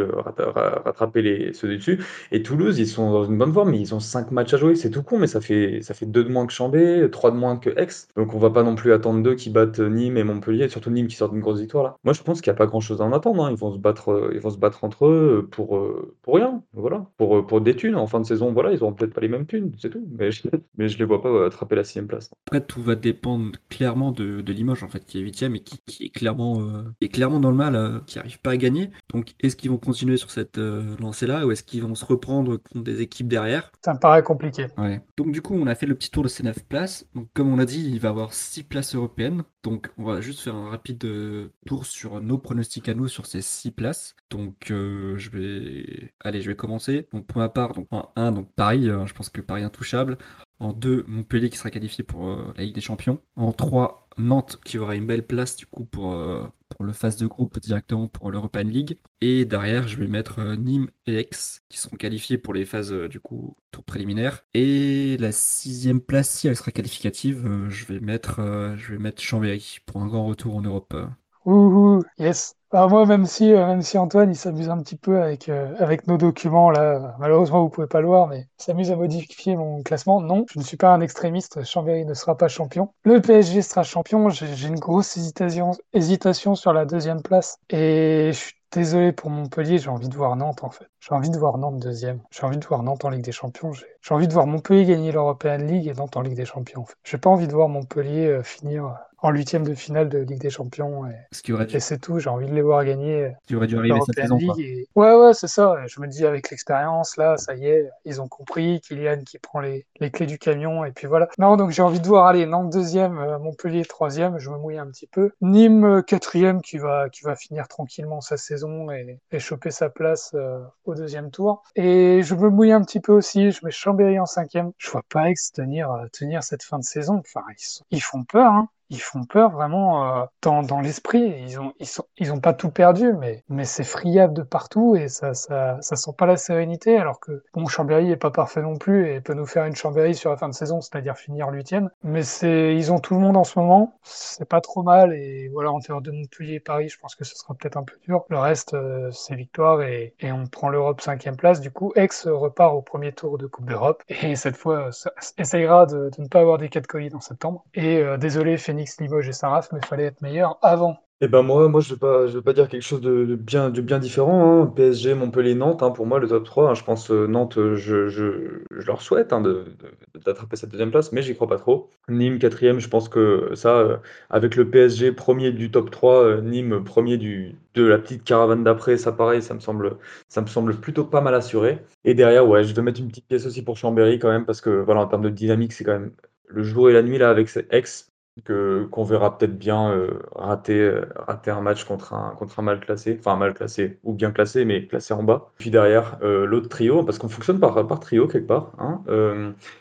[1.53, 2.01] ceux du dessus.
[2.31, 4.75] Et Toulouse, ils sont dans une bonne forme, mais ils ont cinq matchs à jouer.
[4.77, 7.37] C'est tout con, mais ça fait, ça fait deux de moins que Chambé, trois de
[7.37, 7.89] moins que Aix.
[8.17, 11.07] Donc on va pas non plus attendre deux qui battent Nîmes et Montpellier, surtout Nîmes
[11.09, 11.97] qui sort d'une grosse victoire là.
[12.05, 13.45] Moi je pense qu'il n'y a pas grand chose à en attendre.
[13.45, 13.51] hein.
[13.51, 16.63] Ils vont se battre, euh, ils vont se battre entre eux pour, euh, pour rien.
[16.73, 17.07] Voilà.
[17.17, 17.97] Pour, euh, pour des thunes.
[17.97, 20.07] En fin de saison, voilà, ils auront peut-être pas les mêmes thunes, c'est tout.
[20.19, 20.43] Mais je,
[20.77, 22.31] mais je les vois pas euh, attraper la sixième place.
[22.47, 26.11] Après, tout va dépendre clairement de, Limoges, en fait, qui est huitième et qui, est
[26.11, 28.91] clairement, euh, est clairement dans le mal, euh, qui arrive pas à gagner.
[29.13, 32.57] Donc, est-ce qu'ils vont continuer sur cette euh, lancée-là ou est-ce qu'ils vont se reprendre
[32.57, 33.71] contre des équipes derrière?
[33.85, 34.67] Ça me paraît compliqué.
[34.79, 35.01] Ouais.
[35.17, 37.07] Donc, du coup, on a fait le petit tour de ces 9 places.
[37.15, 39.45] Donc, comme on l'a dit, il va y avoir 6 places européennes.
[39.63, 43.27] Donc, on va juste faire un rapide euh, tour sur nos pronostics à nous sur
[43.27, 44.17] ces 6 places.
[44.31, 46.13] Donc, euh, je vais.
[46.21, 47.07] Allez, je vais commencer.
[47.13, 50.19] Donc, pour ma part, donc, en 1, donc Paris, euh, je pense que Paris intouchable.
[50.63, 53.21] En 2, Montpellier qui sera qualifié pour euh, la Ligue des Champions.
[53.37, 57.17] En 3, Nantes qui aura une belle place du coup pour, euh, pour le phase
[57.17, 58.99] de groupe directement pour l'European League.
[59.21, 61.29] Et derrière, je vais mettre euh, Nîmes et Aix
[61.69, 64.45] qui seront qualifiés pour les phases du coup tour préliminaire.
[64.55, 68.41] Et la sixième place, si elle sera qualificative, je vais mettre
[68.77, 70.95] je vais mettre Chambéry pour un grand retour en Europe.
[70.95, 71.07] euh.
[71.45, 72.55] Ouh, yes.
[72.73, 75.75] Bah, moi, même si, euh, même si Antoine, il s'amuse un petit peu avec, euh,
[75.79, 79.57] avec nos documents, là, malheureusement, vous pouvez pas le voir, mais il s'amuse à modifier
[79.57, 80.23] mon classement.
[80.23, 81.63] Non, je ne suis pas un extrémiste.
[81.65, 82.89] Chambéry ne sera pas champion.
[83.05, 84.31] Le PSG sera champion.
[84.31, 87.59] J'ai une grosse hésitation, hésitation sur la deuxième place.
[87.69, 90.87] Et je suis désolé pour Montpellier, j'ai envie de voir Nantes, en fait.
[91.01, 92.21] J'ai envie de voir Nantes deuxième.
[92.31, 93.73] J'ai envie de voir Nantes en Ligue des Champions.
[93.73, 96.85] J'ai envie de voir Montpellier gagner l'European League et Nantes en Ligue des Champions, en
[96.87, 96.97] fait.
[97.05, 100.41] J'ai pas envie de voir Montpellier euh, finir euh, en huitième de finale de Ligue
[100.41, 101.07] des Champions.
[101.07, 101.15] Et...
[101.33, 103.57] Ce qui aurait dû, Et c'est tout, j'ai envie de les voir gagner ce qui
[103.57, 104.39] aurait dû arriver cette saison.
[104.39, 104.55] quoi.
[104.59, 104.87] Et...
[104.95, 105.77] Ouais, ouais, c'est ça.
[105.87, 108.81] Je me dis, avec l'expérience, là, ça y est, ils ont compris.
[108.81, 111.29] Kylian qui prend les, les clés du camion, et puis voilà.
[111.39, 114.79] Non, donc j'ai envie de voir, allez, Nantes deuxième, euh, Montpellier troisième, je me mouille
[114.79, 115.31] un petit peu.
[115.41, 119.91] Nîmes euh, quatrième, qui va, qui va finir tranquillement sa saison et, et choper sa
[119.91, 121.63] place euh, au deuxième tour.
[121.77, 124.73] Et je me mouille un petit peu aussi, je mets Chambéry en cinquième.
[124.79, 127.21] Je vois pas Aix tenir, euh, tenir cette fin de saison.
[127.21, 131.35] Enfin, ils, sont- ils font peur, hein ils font peur vraiment euh, dans, dans l'esprit.
[131.47, 134.97] Ils ont, ils sont, ils ont pas tout perdu, mais, mais c'est friable de partout
[134.97, 136.99] et ça, ça, ça sent pas la sérénité.
[136.99, 140.15] Alors que bon, Chambéry est pas parfait non plus et peut nous faire une Chambéry
[140.15, 141.89] sur la fin de saison, c'est-à-dire finir huitième.
[142.05, 143.95] Mais c'est, ils ont tout le monde en ce moment.
[144.03, 147.25] C'est pas trop mal et voilà, en termes de Montpellier et Paris, je pense que
[147.25, 148.25] ce sera peut-être un peu dur.
[148.29, 151.61] Le reste, euh, c'est victoire et, et on prend l'Europe cinquième place.
[151.61, 155.87] Du coup, Aix repart au premier tour de Coupe d'Europe et cette fois, ça essayera
[155.87, 157.65] de, de ne pas avoir des cas de Covid en septembre.
[157.75, 160.97] Et euh, désolé, Phoenix, Limoges et Saint-Raph, mais fallait être meilleur avant.
[161.25, 163.71] Eh ben moi, moi je vais pas, je vais pas dire quelque chose de, bien,
[163.71, 164.63] de bien différent.
[164.65, 164.67] hein.
[164.67, 166.71] PSG, Montpellier, Nantes, hein, pour moi le top 3.
[166.71, 166.75] hein.
[166.75, 169.67] je pense euh, Nantes, euh, je, je, je leur souhaite hein, de,
[170.15, 171.91] de- d'attraper cette deuxième place, mais j'y crois pas trop.
[172.09, 173.99] Nîmes quatrième, je pense que ça, euh,
[174.31, 178.65] avec le PSG premier du top 3, euh, Nîmes premier du, de la petite caravane
[178.65, 181.79] d'après, ça pareil, ça me semble, ça me semble plutôt pas mal assuré.
[182.05, 184.61] Et derrière, ouais, je vais mettre une petite pièce aussi pour Chambéry quand même, parce
[184.61, 186.13] que voilà, en termes de dynamique, c'est quand même
[186.49, 188.12] le jour et la nuit là avec ces ex
[188.45, 192.63] que qu'on verra peut-être bien euh, rater, euh, rater un match contre un, contre un
[192.63, 195.51] mal classé, enfin mal classé ou bien classé, mais classé en bas.
[195.59, 198.73] Puis derrière, euh, l'autre trio, parce qu'on fonctionne par, par trio quelque part.
[198.79, 199.03] hein.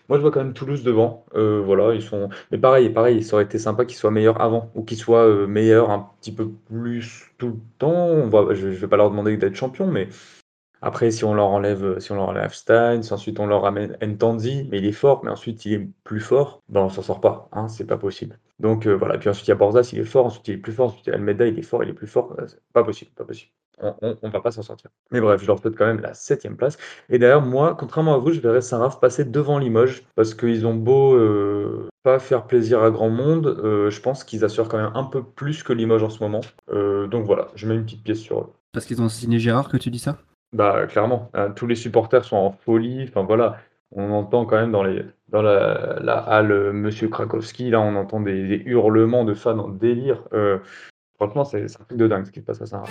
[0.10, 1.26] Moi, je vois quand même Toulouse devant.
[1.34, 2.30] Voilà, ils sont.
[2.52, 5.90] Mais pareil, pareil, ça aurait été sympa qu'ils soient meilleurs avant ou qu'ils soient meilleurs
[5.90, 7.92] un petit peu plus tout le temps.
[7.92, 10.10] On va, je, je vais pas leur demander d'être champion, mais
[10.82, 13.98] après, si on leur enlève, si on leur enlève Stein, si ensuite on leur ramène
[14.02, 17.22] Ntanzi, mais il est fort, mais ensuite il est plus fort, ben on s'en sort
[17.22, 18.39] pas, hein, c'est pas possible.
[18.60, 20.58] Donc euh, voilà, puis ensuite il y a Borzas, il est fort, ensuite il est
[20.58, 22.36] plus fort, ensuite Almeida, il est fort, il est plus fort.
[22.39, 23.52] Euh, pas possible, pas possible.
[23.84, 24.91] On, on, va pas s'en sortir.
[25.12, 26.78] Mais bref, je leur souhaite quand même la septième place.
[27.10, 30.76] Et d'ailleurs, moi, contrairement à vous, je verrais Saint-Raph passer devant Limoges parce qu'ils ont
[30.76, 35.04] beau euh, pas faire plaisir à grand monde, je pense qu'ils assurent quand même un
[35.04, 36.41] peu plus que Limoges en ce moment.
[36.72, 38.48] donc voilà, je mets une petite pièce sur eux.
[38.72, 40.17] Parce qu'ils ont signé Gérard que tu dis ça?
[40.54, 43.06] Bah clairement, hein, tous les supporters sont en folie.
[43.08, 43.58] Enfin voilà,
[43.92, 47.96] on entend quand même dans, les, dans la, la halle euh, Monsieur Krakowski, là, on
[47.96, 50.24] entend des, hurlements de fans en délire.
[50.34, 50.60] Euh,
[51.16, 52.84] franchement, c'est un truc de dingue ce qui se passe à saint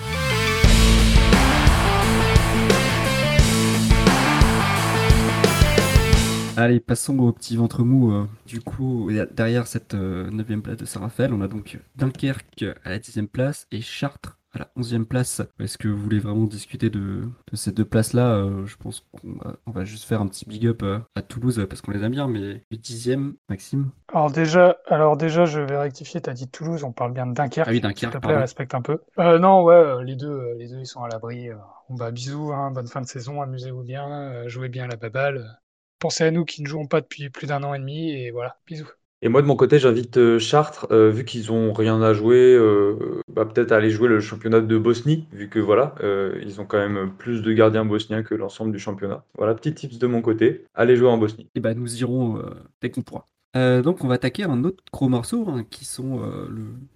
[6.56, 8.12] Allez, passons au petit ventre mou.
[8.12, 12.98] Euh, du coup, derrière cette 9 place de Saint-Raphaël, on a donc Dunkerque à la
[12.98, 15.42] 10 place et Chartres à la 11e place.
[15.58, 19.84] Est-ce que vous voulez vraiment discuter de, ces deux places-là euh, Je pense qu'on va,
[19.84, 22.64] juste faire un petit big up euh, à Toulouse parce qu'on les aime bien, mais
[22.70, 26.90] le 10e, Maxime alors déjà, alors déjà, je vais rectifier, tu as dit Toulouse, on
[26.90, 27.68] parle bien de Dunkerque.
[27.68, 28.98] Ah oui, Dunkerque, S'il te plaît, respecte un peu.
[29.20, 31.48] Euh, non, ouais, les deux, les deux, ils sont à l'abri.
[31.88, 35.60] On va bisous, hein, bonne fin de saison, amusez-vous bien, jouez bien à la baballe.
[36.00, 38.56] Pensez à nous qui ne jouons pas depuis plus d'un an et demi, et voilà,
[38.66, 38.90] bisous.
[39.22, 42.54] Et moi, de mon côté, j'invite euh, Chartres, euh, vu qu'ils ont rien à jouer,
[42.54, 45.94] euh, bah, peut-être à aller jouer le championnat de Bosnie, vu que voilà,
[46.42, 49.24] ils ont quand même plus de gardiens bosniens que l'ensemble du championnat.
[49.36, 51.48] Voilà, petit tips de mon côté, allez jouer en Bosnie.
[51.54, 52.42] Et bah, nous irons
[52.80, 53.26] dès qu'on pourra.
[53.56, 56.48] Euh, donc on va attaquer un autre gros morceau hein, qui sont euh,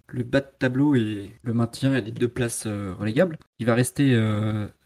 [0.07, 3.37] le, bas de tableau et le maintien et les deux places euh, relégables.
[3.59, 4.15] Il va rester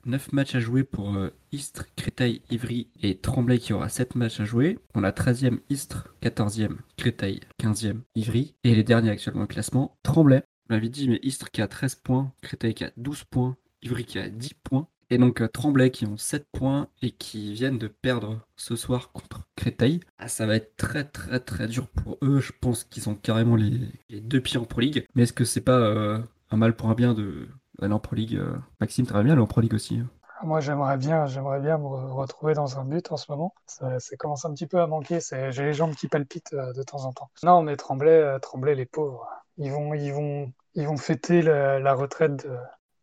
[0.05, 1.17] 9 matchs à jouer pour
[1.51, 4.79] Istres, Créteil, Ivry et Tremblay qui aura 7 matchs à jouer.
[4.95, 10.43] On a 13e Istres, 14e Créteil, 15e Ivry et les derniers actuellement au classement Tremblay.
[10.69, 14.05] On l'avait dit mais Istres qui a 13 points, Créteil qui a 12 points, Ivry
[14.05, 17.78] qui a 10 points et donc euh, Tremblay qui ont 7 points et qui viennent
[17.78, 20.02] de perdre ce soir contre Créteil.
[20.17, 22.39] Ah, ça va être très très très dur pour eux.
[22.39, 25.06] Je pense qu'ils ont carrément les, deux pieds en Pro League.
[25.15, 26.19] Mais est-ce que c'est pas euh,
[26.52, 27.48] un mal pour un bien de
[27.80, 30.00] d'aller en Pro League euh Maxime, très bien aller en Pro League aussi.
[30.00, 30.10] Hein?
[30.43, 33.54] Moi, j'aimerais bien, j'aimerais bien me retrouver dans un but en ce moment.
[33.65, 35.19] Ça, commence un petit peu à manquer.
[35.50, 37.30] J'ai les jambes qui palpitent de temps en temps.
[37.43, 42.48] Non, mais Tremblay, Tremblay, les pauvres, ils vont, ils vont, ils vont fêter la, retraite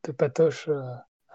[0.04, 0.70] de Patoche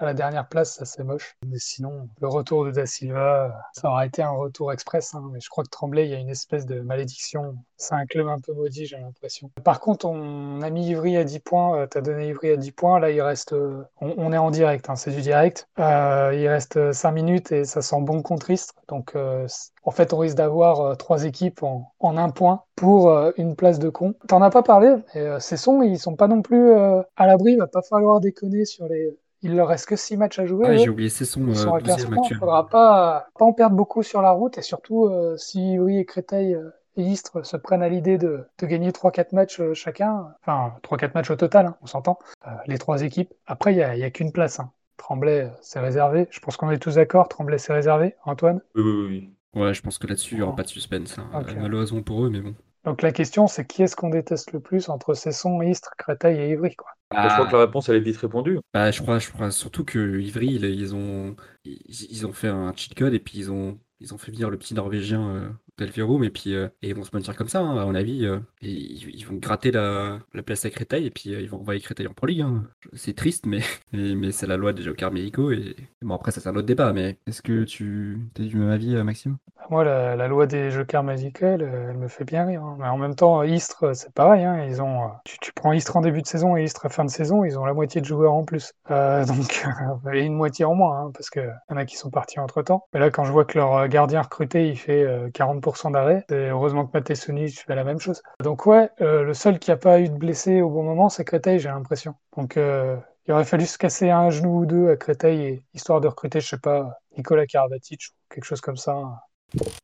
[0.02, 1.36] à la dernière place, ça c'est moche.
[1.46, 5.14] Mais sinon, le retour de Da Silva, ça aurait été un retour express.
[5.14, 5.30] Hein.
[5.32, 7.56] mais je crois que Tremblay, il y a une espèce de malédiction.
[7.78, 9.52] C'est un club un peu maudit, j'ai l'impression.
[9.64, 11.78] Par contre, on a mis Ivry à 10 points.
[11.78, 13.00] Euh, tu as donné Ivry à 10 points.
[13.00, 13.54] Là, il reste.
[13.54, 15.68] Euh, on, est en direct, hein, c'est du direct.
[15.80, 18.76] Euh, il reste 5 minutes et ça sent bon contre Istres.
[18.88, 23.90] Donc, en fait, on risque d'avoir trois équipes en, un point pour une place de
[23.90, 24.16] con.
[24.28, 27.54] T'en as pas parlé, mais ces sons, ils sont pas non plus à l'abri.
[27.54, 30.66] Il va pas falloir déconner sur les il leur reste que 6 matchs à jouer.
[30.68, 34.22] Ah, j'ai oublié, c'est son euh, Il ne faudra pas, pas en perdre beaucoup sur
[34.22, 34.58] la route.
[34.58, 38.44] Et surtout, euh, si oui et Créteil euh, et Istres se prennent à l'idée de,
[38.60, 42.20] de, gagner 3-4 matchs euh, chacun, enfin 3-4 matchs au total, hein, on s'entend,
[42.68, 43.34] les trois équipes.
[43.48, 44.60] Après, il n'y a, y a qu'une place.
[44.60, 44.72] Hein.
[44.98, 46.28] Tremblay, c'est réservé.
[46.30, 47.28] Je pense qu'on est tous d'accord.
[47.28, 48.16] Tremblay, c'est réservé.
[48.26, 48.62] Antoine?
[48.76, 49.34] Oui, oui, oui.
[49.62, 51.18] Ouais, je pense que là-dessus, il n'y aura pas de suspense.
[51.18, 51.44] Hein.
[51.60, 52.56] Malheureusement pour eux, mais bon.
[52.84, 56.50] Donc la question, c'est qui est-ce qu'on déteste le plus entre Cesson, Istres, Créteil et
[56.52, 56.90] Ivry quoi?
[57.12, 58.60] Bah, je crois que la réponse, elle est vite répondue.
[58.74, 62.96] Bah, je crois, je crois surtout que Ivry, ils, ont, ils, ont fait un cheat
[62.96, 66.30] code et puis ils ont, ils ont fait venir le petit Norvégien euh, Delverum et
[66.30, 68.26] puis euh, et ils vont se maintenir comme ça, hein, à mon avis.
[68.26, 72.08] Euh, ils, vont gratter la, la, place à Créteil et puis ils vont envoyer Créteil
[72.08, 72.42] en Pro League.
[72.42, 72.64] Hein.
[72.94, 73.62] C'est triste, mais,
[73.94, 75.52] mais, c'est la loi des Jokers médicaux.
[75.52, 76.94] Et, bon, après, ça, c'est un autre débat.
[76.94, 79.38] Mais est-ce que tu es du même avis, Maxime?
[79.70, 82.64] Moi, la, loi des Jokers médicaux, elle, me fait bien rire.
[82.64, 82.78] Hein.
[82.80, 84.46] Mais en même temps, Istres, c'est pareil.
[84.68, 87.10] Ils ont, tu, tu, prends Istres en début de saison et Istres à fin de
[87.10, 88.74] saison, ils ont la moitié de joueurs en plus.
[88.90, 89.66] donc,
[90.14, 92.86] et une moitié en moins, parce qu'il y en a qui sont partis entre temps.
[92.94, 95.61] Mais là, quand je vois que leur gardien recruté, il fait 40%
[95.92, 98.22] d'arrêt, heureusement que Maté Sonic fait la même chose.
[98.44, 101.24] Donc ouais, euh, le seul qui n'a pas eu de blessé au bon moment, c'est
[101.24, 102.16] Créteil, j'ai l'impression.
[102.36, 102.98] Donc euh,
[103.28, 106.48] il aurait fallu se casser un genou ou deux à Créteil, histoire de recruter, je
[106.48, 108.96] sais pas, Nicolas Karabatic ou quelque chose comme ça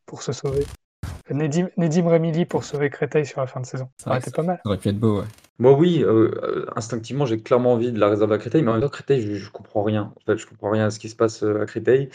[0.06, 0.66] pour, se sauver.
[1.30, 3.90] Nedim, Nedim pour sauver Créteil sur la fin de saison.
[3.98, 4.60] Ça aurait été pas mal.
[4.64, 5.28] Ça aurait pu être beau, ouais.
[5.60, 8.82] Moi, oui, euh, instinctivement, j'ai clairement envie de la réserver à Créteil, mais en même
[8.82, 10.14] temps, Créteil, je, je comprends rien.
[10.16, 12.10] En fait, je comprends rien à ce qui se passe à Créteil.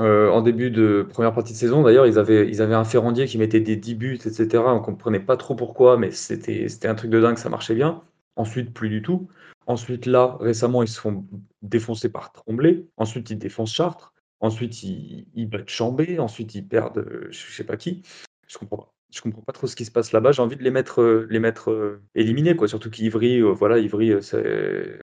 [0.00, 3.26] Euh, en début de première partie de saison, d'ailleurs, ils avaient, ils avaient un Ferrandier
[3.26, 4.62] qui mettait des 10 buts, etc.
[4.66, 8.02] On comprenait pas trop pourquoi, mais c'était, c'était un truc de dingue, ça marchait bien.
[8.36, 9.28] Ensuite, plus du tout.
[9.66, 11.24] Ensuite, là, récemment, ils se font
[11.62, 12.86] défoncer par Tremblay.
[12.96, 14.12] Ensuite, ils défoncent Chartres.
[14.40, 16.18] Ensuite, ils, battent Chambé.
[16.18, 18.02] Ensuite, ils perdent euh, je sais pas qui.
[18.48, 18.94] Je comprends pas.
[19.12, 20.32] Je comprends pas trop ce qui se passe là-bas.
[20.32, 22.66] J'ai envie de les mettre, euh, les mettre éliminés, quoi.
[22.66, 24.12] Surtout qu'Ivry, voilà, Ivry,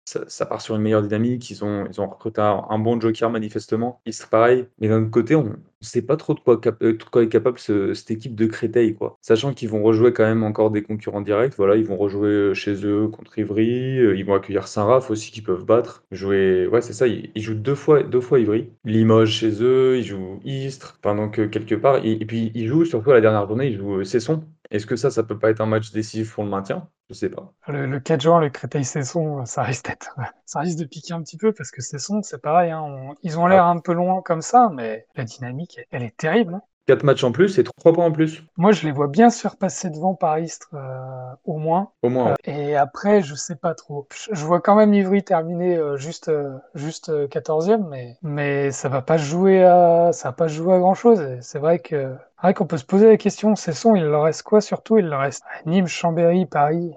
[0.05, 1.49] ça, part sur une meilleure dynamique.
[1.49, 4.01] Ils ont, ils ont recruté un, bon joker manifestement.
[4.05, 4.67] Istres pareil.
[4.79, 8.11] Mais d'un autre côté, on ne sait pas trop de quoi, euh, est capable cette
[8.11, 9.17] équipe de Créteil, quoi.
[9.21, 11.55] Sachant qu'ils vont rejouer quand même encore des concurrents directs.
[11.57, 13.99] Voilà, ils vont rejouer euh, chez eux contre Ivry.
[13.99, 16.03] Euh, ils vont accueillir Saint-Raph aussi qu'ils peuvent battre.
[16.11, 17.07] Jouer, ouais, c'est ça.
[17.07, 18.69] Ils, jouent deux fois, deux fois Ivry.
[18.85, 19.97] Limoges chez eux.
[19.97, 20.99] Ils jouent Istres.
[21.01, 23.67] Pendant que quelque part, et, puis ils jouent surtout à la dernière journée.
[23.67, 24.43] Ils jouent Cesson.
[24.71, 26.87] Est-ce que ça, ça peut pas être un match décisif pour le maintien?
[27.09, 27.53] Je sais pas.
[27.67, 30.15] Le, 4 juin, le Créteil-Cesson, ça risque d'être,
[30.45, 32.71] ça risque de piquer un petit peu parce que Cesson, c'est pareil.
[32.71, 33.69] Hein, ils ont l'air ah.
[33.69, 36.55] un peu loin comme ça, mais la dynamique, elle est terrible.
[36.55, 36.61] Hein.
[36.87, 38.43] 4 matchs en plus et 3 points en plus.
[38.57, 41.91] Moi, je les vois bien se faire passer devant par Istres, euh, au moins.
[42.03, 42.31] Au moins.
[42.31, 44.07] Euh, et après, je sais pas trop.
[44.31, 46.31] Je vois quand même Ivry terminer euh, juste,
[46.75, 50.95] juste 14e, mais, mais ça va pas jouer à, ça va pas jouer à grand
[50.95, 51.23] chose.
[51.41, 54.43] C'est vrai que, vrai qu'on peut se poser la question, ces sons, il leur reste
[54.43, 54.97] quoi surtout?
[54.97, 56.93] Il leur reste Nîmes, Chambéry, Paris.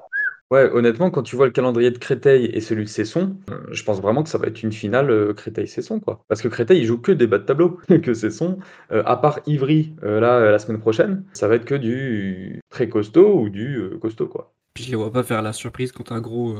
[0.51, 3.83] Ouais, honnêtement, quand tu vois le calendrier de Créteil et celui de Cesson, euh, je
[3.85, 6.25] pense vraiment que ça va être une finale euh, Créteil-Cesson, quoi.
[6.27, 8.59] Parce que Créteil, il joue que des bas de tableau, que Cesson,
[8.91, 13.41] euh, à part Ivry, là, la semaine prochaine, ça va être que du très costaud
[13.41, 14.55] ou du costaud, quoi.
[14.73, 16.57] Puis je les vois pas faire la surprise contre un gros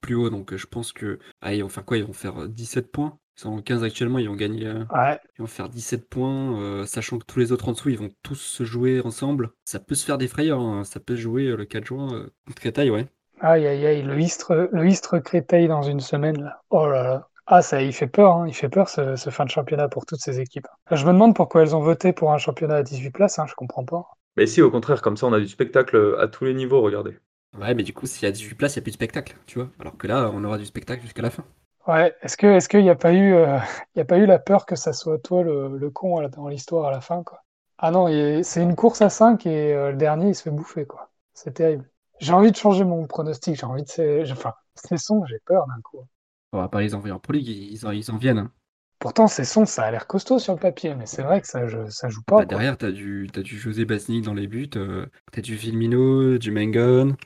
[0.00, 2.90] plus haut, donc je pense que ah, ils vont faire quoi Ils vont faire 17
[2.90, 3.18] points?
[3.36, 4.68] Ils sont en 15 actuellement, ils vont gagner.
[4.68, 5.18] Ouais.
[5.38, 8.34] Ils vont faire 17 points, sachant que tous les autres en dessous, ils vont tous
[8.40, 9.50] se jouer ensemble.
[9.64, 10.84] Ça peut se faire des frayeurs, hein.
[10.84, 13.06] ça peut jouer le 4 juin contre Créteil, ouais.
[13.40, 16.60] Aïe, aïe, aïe, le Istre, le Istre Créteil dans une semaine, là.
[16.70, 17.28] Oh là là.
[17.46, 18.46] Ah, ça, il fait peur, hein.
[18.46, 20.68] il fait peur ce, fin de championnat pour toutes ces équipes.
[20.90, 23.54] Je me demande pourquoi elles ont voté pour un championnat à 18 places, hein, je
[23.54, 24.06] comprends pas.
[24.36, 27.18] Mais si, au contraire, comme ça, on a du spectacle à tous les niveaux, regardez.
[27.58, 29.36] Ouais, mais du coup, s'il y a 18 places, il n'y a plus de spectacle,
[29.46, 29.68] tu vois.
[29.80, 31.44] Alors que là, on aura du spectacle jusqu'à la fin.
[31.86, 33.58] Ouais, est-ce que est-ce qu'il n'y a pas eu euh,
[33.94, 36.48] il y a pas eu la peur que ça soit toi le, le con dans
[36.48, 37.42] l'histoire à la fin quoi?
[37.78, 38.06] Ah non,
[38.44, 41.10] c'est une course à 5 et euh, le dernier il se fait bouffer quoi.
[41.34, 41.88] C'est terrible.
[42.20, 43.56] J'ai envie de changer mon pronostic.
[43.56, 44.30] J'ai envie de.
[44.30, 44.54] Enfin,
[44.96, 46.06] sons, j'ai peur d'un coup.
[46.52, 48.38] On va pas les envoyer en Pro League, ils en, ils en viennent.
[48.38, 48.52] Hein.
[49.00, 52.08] Pourtant, sons, ça a l'air costaud sur le papier, mais c'est vrai que ça, ça
[52.08, 52.38] joue pas.
[52.38, 56.38] Bah, derrière, t'as du, as du José Basnik dans les buts, euh, t'as du Filmino,
[56.38, 57.16] du Mengon,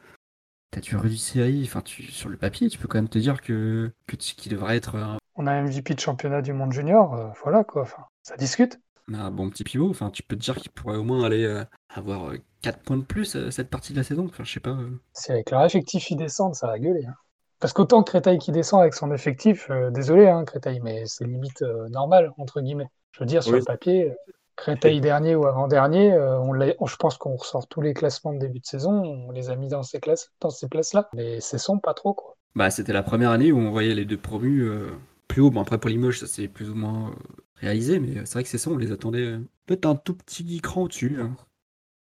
[0.76, 1.62] t'as du Rudy Seri.
[1.64, 4.76] Enfin, tu, sur le papier, tu peux quand même te dire que, que qui devrait
[4.76, 4.96] être.
[5.34, 7.82] On a un MVP de championnat du monde junior, euh, voilà quoi.
[7.82, 8.78] Enfin, ça discute.
[9.08, 9.88] On a un bon petit pivot.
[9.88, 13.04] Enfin, tu peux te dire qu'il pourrait au moins aller euh, avoir 4 points de
[13.04, 14.26] plus euh, cette partie de la saison.
[14.26, 14.70] Enfin, je sais pas.
[14.70, 15.00] Euh.
[15.12, 17.06] Si avec leur effectif ils descendent, ça va gueuler.
[17.06, 17.14] Hein.
[17.60, 21.62] Parce qu'autant Créteil qui descend avec son effectif, euh, désolé hein, Créteil, mais c'est limite
[21.90, 22.88] normal, entre guillemets.
[23.12, 24.12] Je veux dire, sur le papier,
[24.56, 26.54] Créteil dernier ou avant-dernier, on
[26.86, 29.68] je pense qu'on ressort tous les classements de début de saison, on les a mis
[29.68, 32.14] dans ces, classes, dans ces places-là, mais c'est son pas trop.
[32.14, 32.36] quoi.
[32.54, 34.66] Bah, c'était la première année où on voyait les deux promus
[35.28, 35.50] plus haut.
[35.50, 37.14] Bon, après, pour Limoges, ça s'est plus ou moins
[37.56, 40.82] réalisé, mais c'est vrai que c'est ça, on les attendait peut-être un tout petit cran
[40.82, 41.18] au-dessus.
[41.20, 41.36] Hein.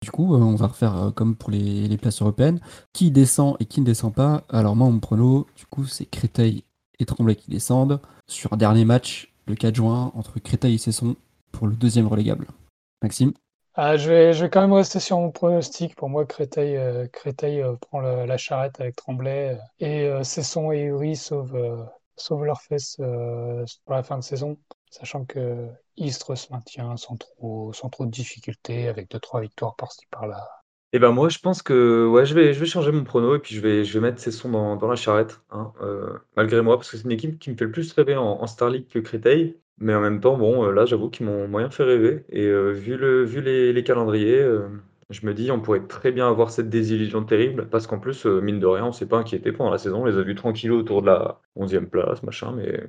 [0.01, 2.59] Du coup, euh, on va refaire euh, comme pour les, places européennes.
[2.93, 4.43] Qui descend et qui ne descend pas?
[4.49, 6.63] Alors moi, mon prono, du coup, c'est Créteil
[6.99, 7.99] et Tremblay qui descendent.
[8.27, 11.15] Sur un dernier match, le 4 juin, entre Créteil et Cesson,
[11.51, 12.47] pour le deuxième relégable.
[13.01, 13.33] Maxime
[13.79, 15.93] ah, je, vais, je vais quand même rester sur mon pronostic.
[15.95, 19.55] Pour moi, Créteil, euh, Créteil prend la charrette avec Tremblay.
[19.79, 24.57] et Cesson et Uri sauvent, sauvent leurs fesses pour la fin de saison
[24.89, 29.75] sachant que Istres se maintient sans trop, sans trop de difficultés, avec deux trois victoires
[29.75, 30.47] par-ci par-là.
[30.93, 33.35] Et eh ben moi je pense que ouais je vais je vais changer mon prono
[33.35, 36.61] et puis je vais je vais mettre sons dans, dans la charrette hein, euh, malgré
[36.61, 38.87] moi parce que c'est une équipe qui me fait le plus rêver en, Star League
[38.87, 42.25] que Créteil mais en même temps bon euh, là j'avoue qu'ils m'ont moyen fait rêver
[42.29, 44.45] et euh, vu le vu les, les calendriers
[45.09, 48.59] je me dis on pourrait très bien avoir cette désillusion terrible parce qu'en plus mine
[48.59, 51.01] de rien on s'est pas inquiété pendant la saison on les a vus tranquilles autour
[51.01, 52.83] de la 11e place machin mais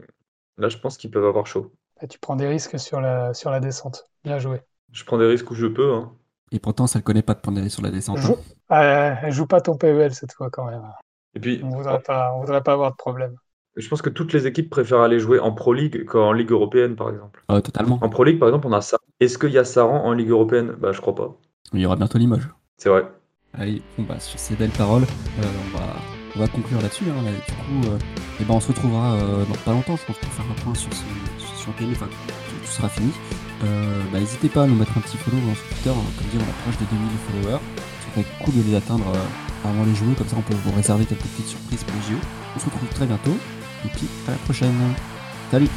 [0.57, 1.73] là je pense qu'ils peuvent avoir chaud
[2.07, 4.05] tu prends des risques sur la, sur la descente.
[4.25, 4.61] Bien joué.
[4.93, 5.95] Je prends des risques où je peux.
[5.95, 6.13] Hein.
[6.53, 8.19] Et pourtant, ça ne connaît pas de prendre des risques sur la descente.
[8.19, 8.37] Joue...
[8.71, 9.31] Hein.
[9.31, 10.83] joue pas ton PEL cette fois quand même.
[11.35, 13.37] Et puis, on voudrait, pas, voudrait pas avoir de problème.
[13.79, 16.97] Je pense que toutes les équipes préfèrent aller jouer en Pro League qu'en Ligue européenne,
[16.97, 17.43] par exemple.
[17.49, 17.99] totalement.
[18.03, 18.99] En Pro League, par exemple, on a ça.
[19.21, 20.75] Est-ce qu'il y a Saran en Ligue européenne?
[20.79, 21.37] Bah, je crois pas.
[21.73, 22.49] Il y aura bientôt Limoges.
[22.77, 23.07] C'est vrai.
[23.55, 25.85] Allez, bon, bah, sur ces belles paroles, euh, on, va,
[26.37, 27.05] on, va, conclure là-dessus.
[27.05, 27.99] Hein, du coup, euh,
[28.41, 30.75] et ben, on se retrouvera euh, dans pas longtemps, je pense, pour faire un point
[30.75, 31.03] sur ce,
[31.93, 33.13] enfin, tout, sera fini.
[33.65, 36.39] Euh, bah, n'hésitez pas à nous mettre un petit follow sur Twitter, hein, comme dit
[36.39, 37.63] on approche des 2000 followers.
[38.01, 40.73] Ça serait cool de les atteindre euh, avant les jeux, comme ça on peut vous
[40.73, 42.21] réserver quelques petites surprises pour les JO.
[42.57, 43.37] On se retrouve très bientôt,
[43.85, 44.75] et puis à la prochaine.
[45.51, 45.69] Salut